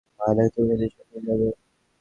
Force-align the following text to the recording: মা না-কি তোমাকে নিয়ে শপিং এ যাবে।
মা 0.19 0.27
না-কি 0.29 0.49
তোমাকে 0.55 0.75
নিয়ে 0.79 0.91
শপিং 0.95 1.19
এ 1.19 1.27
যাবে। 1.27 1.47